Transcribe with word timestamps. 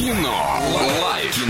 Кино. 0.00 0.32
Лайф. 1.02 1.49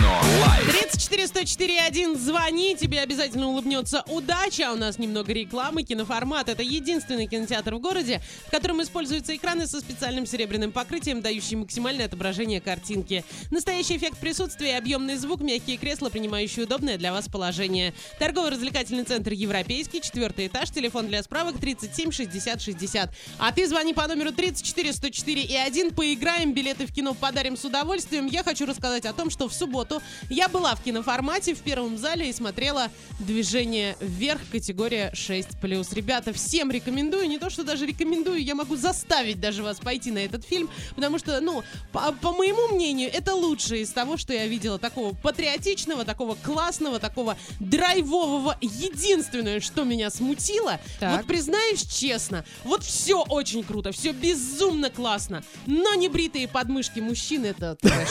Кино. 1.31 1.41
Лайф. 1.41 1.41
34 1.41 1.81
104 1.81 1.81
1, 1.81 2.19
звони, 2.19 2.77
тебе 2.77 3.01
обязательно 3.01 3.49
улыбнется 3.49 4.03
удача. 4.09 4.73
У 4.73 4.77
нас 4.77 4.99
немного 4.99 5.33
рекламы. 5.33 5.83
Киноформат— 5.83 6.49
это 6.51 6.63
единственный 6.63 7.27
кинотеатр 7.27 7.75
в 7.75 7.81
городе, 7.81 8.21
в 8.47 8.51
котором 8.51 8.83
используются 8.83 9.35
экраны 9.35 9.67
со 9.67 9.81
специальным 9.81 10.27
серебряным 10.27 10.73
покрытием, 10.73 11.21
дающие 11.21 11.59
максимальное 11.59 12.07
отображение 12.07 12.61
картинки. 12.61 13.25
Настоящий 13.51 13.97
эффект 13.97 14.19
присутствия, 14.19 14.79
объемный 14.79 15.17
звук, 15.17 15.41
мягкие 15.41 15.77
кресла, 15.77 16.09
принимающие 16.09 16.65
удобное 16.65 16.99
для 16.99 17.13
вас 17.13 17.29
положение. 17.29 17.95
Торгово-развлекательный 18.19 19.05
центр 19.05 19.33
«Европейский», 19.33 20.01
четвертый 20.01 20.47
этаж, 20.47 20.71
телефон 20.71 21.09
для 21.09 21.23
справок 21.23 21.59
37 21.59 22.13
60 22.13 22.61
60. 22.61 23.11
А 23.39 23.53
ты 23.53 23.67
звони 23.67 23.95
по 23.95 24.07
номеру 24.07 24.33
34 24.33 24.93
104 24.93 25.43
и 25.43 25.57
1, 25.57 25.95
поиграем, 25.95 26.53
билеты 26.53 26.87
в 26.87 26.93
кино 26.93 27.15
подарим 27.15 27.57
с 27.57 27.65
удовольствием. 27.65 28.27
Я 28.27 28.43
хочу 28.43 28.67
рассказать 28.67 29.07
о 29.07 29.13
том, 29.13 29.31
что 29.31 29.49
в 29.49 29.55
субботу 29.55 30.03
я 30.29 30.49
была 30.49 30.75
в 30.75 30.83
киноформате 30.83 31.20
в 31.21 31.63
первом 31.63 31.99
зале 31.99 32.31
и 32.31 32.33
смотрела 32.33 32.89
«Движение 33.19 33.97
вверх» 34.01 34.41
категория 34.51 35.13
6+. 35.15 35.95
Ребята, 35.95 36.33
всем 36.33 36.71
рекомендую, 36.71 37.29
не 37.29 37.39
то 37.39 37.51
что 37.51 37.63
даже 37.63 37.85
рекомендую, 37.85 38.43
я 38.43 38.55
могу 38.55 38.77
заставить 38.77 39.39
даже 39.39 39.63
вас 39.63 39.79
пойти 39.81 40.11
на 40.11 40.19
этот 40.19 40.45
фильм, 40.45 40.71
потому 40.95 41.19
что, 41.19 41.41
ну, 41.41 41.63
по, 41.93 42.13
по 42.13 42.33
моему 42.33 42.75
мнению, 42.75 43.11
это 43.13 43.35
лучшее 43.35 43.83
из 43.83 43.91
того, 43.91 44.17
что 44.17 44.33
я 44.33 44.47
видела 44.47 44.79
такого 44.79 45.15
патриотичного, 45.15 46.05
такого 46.05 46.37
классного, 46.37 46.99
такого 46.99 47.37
драйвового. 47.61 48.57
Единственное, 48.63 49.61
что 49.61 49.85
меня 49.85 50.09
смутило, 50.11 50.81
Так. 51.01 51.19
вот 51.19 51.27
признаюсь 51.27 51.85
честно, 51.85 52.45
вот 52.65 52.83
все 52.83 53.23
очень 53.23 53.63
круто, 53.63 53.93
все 53.93 54.13
безумно 54.13 54.89
классно, 54.89 55.45
но 55.67 55.95
не 55.95 56.09
бритые 56.09 56.49
подмышки 56.49 57.01
мужчин 57.01 57.45
это 57.45 57.77
трэш. 57.77 58.09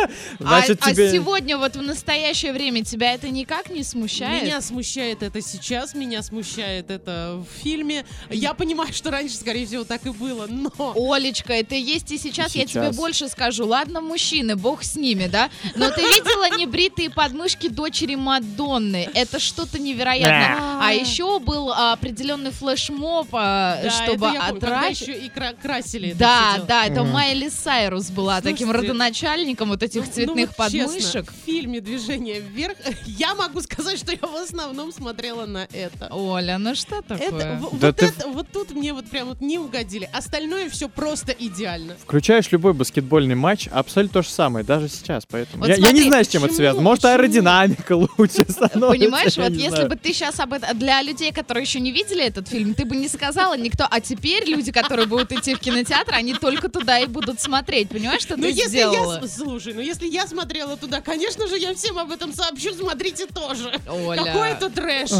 а, 0.40 0.58
а 0.58 0.94
сегодня 0.94 1.56
вот 1.56 1.76
в 1.76 1.82
настоящее 1.82 2.49
время 2.52 2.84
тебя 2.84 3.12
это 3.14 3.28
никак 3.28 3.70
не 3.70 3.82
смущает? 3.82 4.42
Меня 4.44 4.60
смущает 4.60 5.22
это 5.22 5.40
сейчас, 5.40 5.94
меня 5.94 6.22
смущает 6.22 6.90
это 6.90 7.36
в 7.44 7.62
фильме. 7.62 8.04
Я 8.30 8.54
понимаю, 8.54 8.92
что 8.92 9.10
раньше, 9.10 9.36
скорее 9.36 9.66
всего, 9.66 9.84
так 9.84 10.04
и 10.06 10.10
было, 10.10 10.46
но... 10.48 10.70
Олечка, 10.94 11.52
это 11.52 11.74
есть 11.74 12.10
и 12.12 12.18
сейчас. 12.18 12.54
Я 12.54 12.66
тебе 12.66 12.80
Сейчас. 12.84 12.96
больше 12.96 13.28
скажу. 13.28 13.66
Ладно, 13.66 14.00
мужчины, 14.00 14.56
бог 14.56 14.82
с 14.84 14.96
ними, 14.96 15.26
да? 15.26 15.50
Но 15.74 15.90
ты 15.90 16.00
видела 16.02 16.56
небритые 16.56 17.10
подмышки 17.10 17.68
дочери 17.68 18.14
Мадонны? 18.14 19.08
Это 19.14 19.38
что-то 19.38 19.78
невероятное. 19.78 20.58
А 20.80 20.92
еще 20.92 21.38
был 21.38 21.70
а, 21.72 21.92
определенный 21.92 22.50
флешмоб, 22.50 23.28
а, 23.32 23.82
чтобы 23.90 24.28
отращивать. 24.28 25.00
еще 25.00 25.18
и 25.26 25.28
кра- 25.28 25.54
красили 25.60 26.12
Да, 26.12 26.64
да, 26.66 26.86
это. 26.86 27.04
Майли 27.04 27.48
Сайрус 27.48 28.10
была 28.10 28.40
таким 28.40 28.70
родоначальником 28.70 29.68
вот 29.70 29.82
этих 29.82 30.02
Ну, 30.02 30.06
ну 30.06 30.12
цветных 30.12 30.56
подмышек. 30.56 31.30
в 31.32 31.46
фильме 31.46 31.80
«Движение 31.80 32.29
вверх» 32.38 32.76
я 33.06 33.34
могу 33.34 33.60
сказать, 33.62 33.98
что 33.98 34.12
я 34.12 34.18
в 34.26 34.34
основном 34.36 34.92
смотрела 34.92 35.46
на 35.46 35.66
это. 35.72 36.08
Оля, 36.12 36.58
ну 36.58 36.74
что 36.74 37.02
такое? 37.02 37.26
Это, 37.28 37.58
в- 37.60 37.78
Да 37.78 37.86
вот, 37.88 37.96
ты- 37.96 38.06
это, 38.06 38.28
вот 38.28 38.46
тут 38.52 38.70
мне 38.70 38.92
вот 38.92 39.08
прям 39.10 39.28
вот 39.28 39.40
не 39.40 39.58
угодили. 39.58 40.08
Остальное 40.12 40.70
все 40.70 40.88
просто 40.88 41.32
идеально. 41.32 41.96
Включаешь 42.02 42.50
любой 42.52 42.72
баскетбольный 42.74 43.34
матч, 43.34 43.66
абсолютно 43.72 44.22
то 44.22 44.22
же 44.22 44.32
самое, 44.32 44.64
даже 44.64 44.88
сейчас, 44.88 45.24
поэтому. 45.28 45.62
Вот 45.62 45.68
я, 45.68 45.74
я 45.74 45.80
смотри, 45.80 46.00
не 46.02 46.08
знаю, 46.08 46.24
с 46.24 46.28
чем 46.28 46.42
это 46.44 46.48
почему- 46.52 46.56
связано. 46.58 46.82
Может, 46.82 47.02
почему? 47.02 47.14
аэродинамика 47.14 47.92
лучше 47.96 48.44
становится. 48.48 48.80
Понимаешь, 48.88 49.32
я 49.36 49.42
вот 49.44 49.52
если 49.52 49.68
знаю. 49.70 49.88
бы 49.88 49.96
ты 49.96 50.12
сейчас 50.12 50.38
об 50.40 50.52
этом... 50.52 50.78
Для 50.78 51.02
людей, 51.02 51.32
которые 51.32 51.62
еще 51.64 51.80
не 51.80 51.90
видели 51.92 52.24
этот 52.24 52.48
фильм, 52.48 52.74
ты 52.74 52.84
бы 52.84 52.94
не 52.96 53.08
сказала 53.08 53.56
никто. 53.56 53.86
А 53.90 54.00
теперь 54.00 54.44
люди, 54.48 54.70
которые 54.72 55.06
будут 55.06 55.32
идти 55.32 55.54
в 55.54 55.58
кинотеатр, 55.60 56.14
они 56.14 56.34
только 56.34 56.68
туда 56.68 56.98
и 57.00 57.06
будут 57.06 57.40
смотреть. 57.40 57.88
Понимаешь, 57.88 58.22
что 58.22 58.36
Ну 58.36 58.42
ты 58.44 58.50
если 58.50 58.68
сделала? 58.68 59.20
я... 59.22 59.28
Слушай, 59.28 59.74
ну 59.74 59.80
если 59.80 60.06
я 60.06 60.26
смотрела 60.26 60.76
туда, 60.76 61.00
конечно 61.00 61.46
же, 61.48 61.56
я 61.58 61.74
всем 61.74 61.98
об 61.98 62.10
этом 62.20 62.34
сообщу, 62.34 62.74
смотрите 62.74 63.26
тоже. 63.26 63.72
Оля. 63.88 64.22
Какой 64.22 64.50
это 64.50 64.68
трэш. 64.68 65.10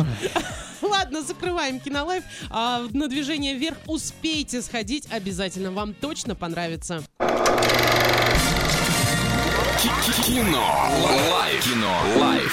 Ладно, 0.82 1.22
закрываем 1.22 1.80
кинолайф. 1.80 2.24
А, 2.50 2.86
на 2.92 3.08
движение 3.08 3.54
вверх 3.54 3.78
успейте 3.86 4.60
сходить 4.62 5.06
обязательно. 5.10 5.70
Вам 5.70 5.94
точно 5.94 6.34
понравится. 6.34 7.02
Кино. 10.26 10.90
Лайф. 11.32 11.64
Кино. 11.64 12.00
Лайф. 12.16 12.52